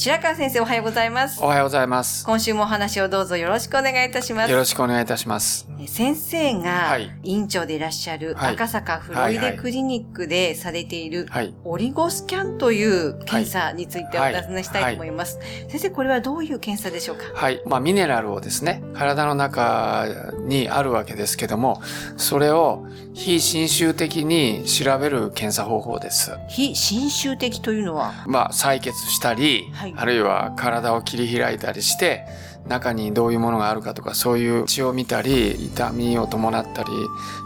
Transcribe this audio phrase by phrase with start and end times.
[0.00, 2.24] 白川先生おはようございますおはようございます。
[2.24, 5.66] 今週もお話をどうぞよろしくお願いいたしますよろしくお願いいたします。
[5.88, 11.52] 先生がはい院長でいらっしゃるはい赤坂フロイデクリニックでされているはい。
[11.64, 15.40] オリゴスキャンという検査についてお尋ねしたいと思います。
[15.68, 17.24] 先生、これはどういう検査でしょうか？
[17.34, 17.60] はい。
[17.66, 20.06] まあ、ミネラルをですね、体の中
[20.46, 21.82] にあるわけですけども、
[22.16, 26.38] それを非侵襲的に調べる検査方法です。
[26.48, 28.12] 非侵襲的というのは？
[28.28, 32.26] まあ、採血したり、はいあるいは体を切り開いたりして、
[32.68, 36.88] 中にどういうものがあるかとか、そういう血を見たり、痛みを伴ったり、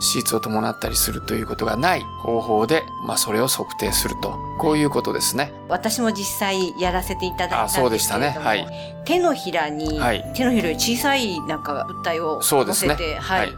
[0.00, 4.36] 手術を伴ったりするということがない方法で、まあ、それを測定すると。
[4.58, 5.52] こういうことですね。
[5.68, 8.66] 私も実際やらせていただいたんそうでしたねはい
[9.04, 12.94] 手のひらに、はい手のひらより小さいなんか物体をそうですね。
[12.94, 13.48] 乗せて、はい。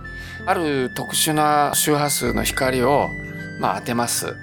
[0.47, 3.09] ある特殊な周波数の光を、
[3.61, 4.35] まあ、当てます。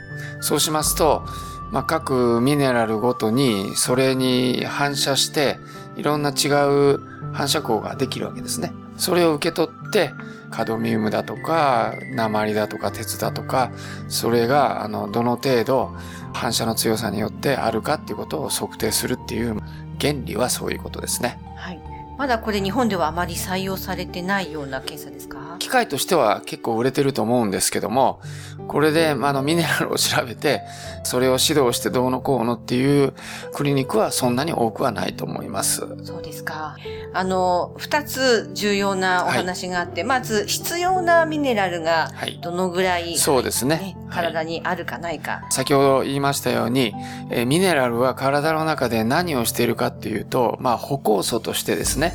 [0.42, 1.24] そうしますと、
[1.72, 5.58] まあ、各ミネラルごとにそれに反射して
[5.96, 7.00] いろんな違う
[7.34, 8.74] 反射光ができるわけですね。
[8.98, 10.12] それを受け取って
[10.52, 13.72] カドミウムだとか鉛だとか鉄だとか
[14.10, 15.96] それがあのどの程度
[16.34, 19.58] 反射の強さによってあるかっていうことを測定するっていう
[20.00, 21.40] 原理はそういうことですね。
[21.56, 21.91] はい。
[22.22, 25.56] まだこれ日本ではあまり採用されてないような検査ですか？
[25.58, 28.22] 機械としては結構売れてると思うんですけども、
[28.68, 30.62] これで、まああの、ミネラルを調べて、
[31.04, 33.14] それを指導してどうのこうのっていう
[33.54, 35.80] クリニックはそんなに多くはないと思います。
[36.04, 36.78] そうですか。
[37.12, 42.40] あの、二つ重要なお話があって、まず必要なミネラルがはい。
[42.40, 45.48] どのぐらい、そうですね体にあるかないか。
[45.50, 46.94] 先ほど言いましたように、
[47.32, 52.11] えーミネラルは体の中で何をしているかっていうと、まあ、歩酵素としてですね、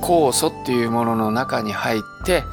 [0.00, 2.44] 酵素っていうものの中に入って、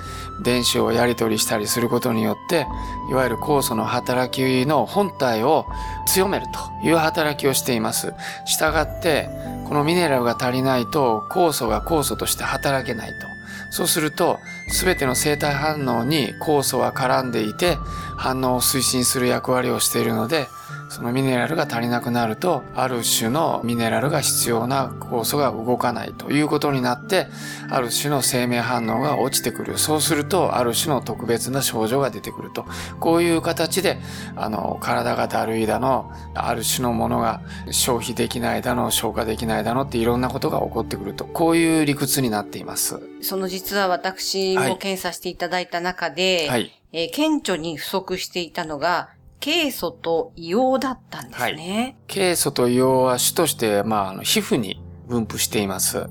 [0.42, 2.68] 電子をやり取りしたりすることによって、
[3.10, 5.66] いわゆる酵素の働きの本体を
[6.08, 6.48] 強める
[6.82, 8.14] という働きをしています。
[8.46, 9.30] したがって、
[9.68, 13.36] このミネラルが足りないと、酵素が酵素として働けないと。
[13.72, 14.40] そうすると、
[14.70, 17.78] すべての生体反応に酵素は絡んでいて、
[18.16, 20.48] 反応を推進する役割をしているので、
[20.90, 27.28] そのミネラルが足りなくなると、ある種のミネラルが必要な酵素が動かないということになって、
[27.70, 29.78] ある種の生命反応が落ちてくる。
[29.78, 32.66] そうすると、ある種の特別な症状が出てくると。
[33.00, 33.98] こういう形で、
[34.36, 37.42] あの、体がだるいだの、ある種のものが
[37.72, 41.26] 消費できないだの、消化できないだのっていろんなことが起こってくると。
[41.26, 43.00] こういう理屈になっています。
[43.22, 46.72] その実は私も検査していただいた中で、はい。
[46.92, 49.10] えー顕著に不足していたのが、
[49.46, 52.00] ケイ素と硫黄だったんですね。
[52.08, 56.08] ケイ素と硫黄は主として、まあ、あの皮膚に分布しています。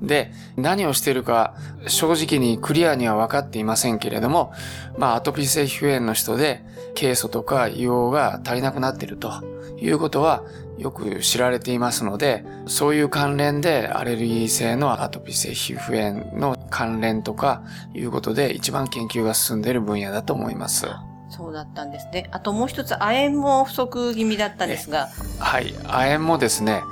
[0.00, 1.54] で、何をしているか、
[1.86, 4.54] 正直にクリアには分かっていませんけれども、
[4.96, 9.32] まあ、アトピー性皮膚炎の人で、ケイ素とか硫黄が足りなくなっていると
[9.78, 10.42] いうことは、
[10.78, 20.86] よく知られていますので、そういう関連でアレルギー性のアトピー性皮膚炎の関連とかいうことで一番研究が進んでいる分野だと思います。
[21.30, 22.28] そうだったんですね。
[22.32, 25.08] あともう一つ、亜鉛も不足気味だったんですが、
[25.38, 25.74] はい。
[25.84, 26.82] 亜鉛もですね、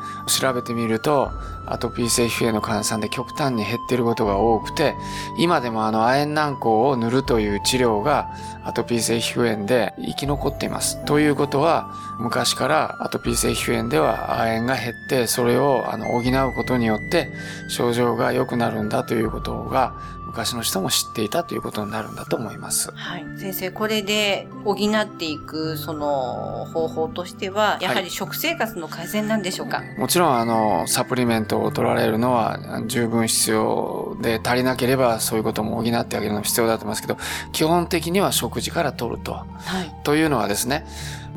[0.41, 1.31] 調べてみると、
[1.69, 4.95] アトピー性皮膚炎の患者さんで極端に減っていることが多くて、
[5.39, 8.29] 今でもあの亜鉛軟膏を塗るという治療が
[8.65, 11.05] アトピー性皮膚炎で生き残っています。
[11.07, 17.31] ということは、昔からアトピー性皮膚炎では亜鉛が減って、それをあの補うことによって
[17.69, 19.95] 症状が良くなるんだということが
[20.37, 22.91] 昔の人も知っていたということになるんだと思います。
[22.95, 23.25] はい。
[23.39, 24.26] 先生、これで
[24.65, 37.17] 補っていく、その方法としては、やはり食生活の改善なんでしょうか、もちろんあのサプリメントを取られるのは十分必要で足りなければそういうことも補ってあげるのも必要だと思いますけど
[37.53, 39.33] 基本的には食事から取ると。
[39.33, 39.47] は
[39.83, 39.95] い。
[40.05, 40.87] というのはですね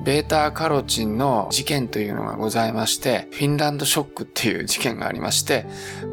[0.03, 5.65] ベータカロチンの事件というのがございましてフィンランドショックっていう事件がありまして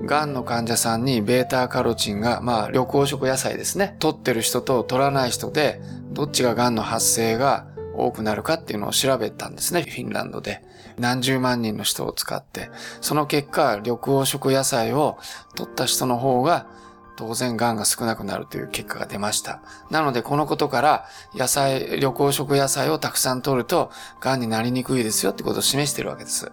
[0.07, 5.81] 癌の患者さんにベータカロチンがまあ緑黄色野菜ですね取ってる人と取らない人で
[6.17, 10.65] どっちが癌の発生が多くなるかっていうのを調べたんですね、フィンランドで。
[10.99, 12.71] 何十万人の人を使って。
[13.03, 15.19] その結果、緑黄色野菜を
[15.57, 16.69] 取った人の方が
[17.17, 19.61] 当然癌が少なくなるという結果が出ました。
[19.91, 23.91] なのでこのことから野菜、緑黄色野菜をたくさん取ると
[24.21, 26.51] 癌になりにくいですよってことを示してるわけです。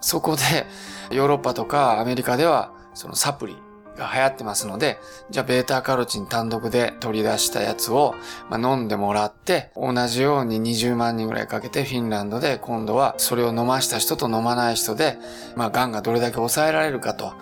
[0.00, 0.66] そこで
[1.14, 3.56] ヨーロッパとかアメリカではそのサプリ
[3.96, 4.98] が流行ってますので、
[5.30, 8.14] じゃあベータカロチン単独で取り出したやつを、
[8.48, 15.18] まあ、飲んでもらって、同じように20万人ぐらいかけてフィンランドで今度はそれを飲ました人と飲まない人で、
[15.56, 17.32] まあ、癌がどれだけ抑えられるかと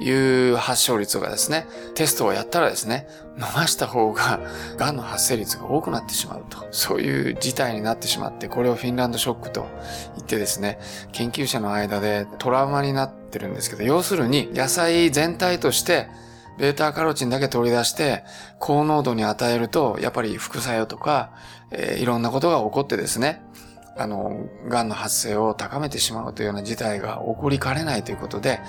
[0.00, 0.10] い
[0.50, 4.40] う発症率がですね、テストをやったらですね、飲ました方が
[4.78, 9.66] 癌の発生率が多くなってしまうと、そういう事態になってしまって、これをフィンランドショックと
[10.16, 10.78] 言ってですね、
[11.12, 16.08] 研究者の間でトラウマになってるんですけど、要するに野菜全体として
[16.58, 18.24] ベータカロチンだけ取り出して
[18.58, 21.30] 高濃度に与えると、やっぱり副作用とか、
[21.70, 23.42] えー、いろんなことが起こってですね、
[23.98, 28.60] あの、癌の発生を高めてしまうというような事態が起こりかねないということで、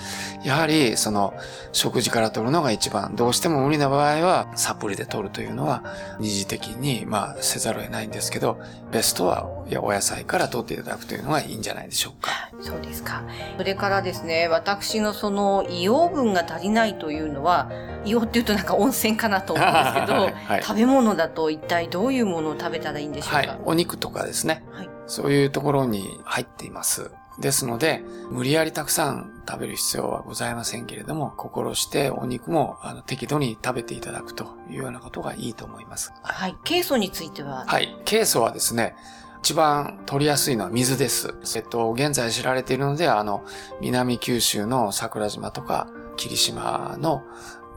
[0.43, 1.33] やはり、その、
[1.71, 5.83] 食事から取るのが一番、どうしても無理な場合は、サプリで取るというのは、
[6.19, 8.59] 二次的に、まあ、せざるを得ないんですけど、
[8.91, 9.47] ベストは、
[9.81, 12.31] お野菜から取っていただくというのがいいんじゃないでしょうか。
[12.59, 13.23] そうですか。
[13.57, 17.69] それからですね、私のその、硫黄分が足りないというのは、
[18.03, 20.13] 硫黄っていうとなんか温泉かなと思うんですけど、
[20.47, 24.63] はい、食べ物だと一体どういうものを食べたらいいんでしょうか、はい、お肉とかですね。
[24.71, 27.11] はいそういうところに入っています。
[27.39, 36.13] ですので、無理やりたくさん食べる必要はございませんけれども、心してお肉もあの適度に食べていただくというようなことがいいと思います。
[36.21, 36.55] はい。
[36.63, 37.65] ケイ素については？
[37.65, 37.97] はい。
[38.05, 38.95] ケイ素はですね、
[39.41, 41.33] 一番取りやすいのは水です。
[41.55, 43.45] えっと、現在知られているので、あの、
[43.79, 47.23] 南九州の桜島とか霧島の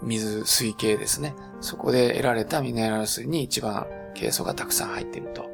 [0.02, 1.36] 水水系ですね。
[1.60, 5.51] そこで得られたミネラル水に一番ケイ素がたくさん入っていると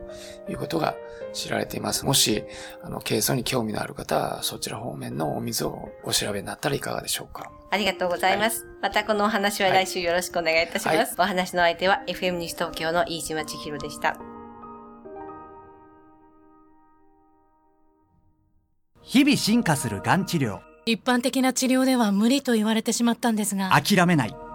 [0.48, 0.94] いうことが
[1.32, 2.04] 知られています。
[2.04, 2.44] もし、
[2.82, 7.50] あの、ケイ素に興味のある方は、そちら方面のお水をお調べになったらいかがでしょうか？
[7.70, 8.64] ありがとうございます。
[8.64, 10.96] はい、またこのお話は来週よろしくお願いいたします。
[10.96, 14.16] はい、お話の相手は FM 西東京の飯島千尋でした。
[19.02, 20.60] 日々進化するがん治療。
[20.86, 23.70] 一般的な治療では無理と言われてしまったんですが。
[23.70, 24.34] 諦めない。